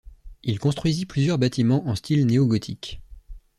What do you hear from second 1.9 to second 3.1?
style néogothique.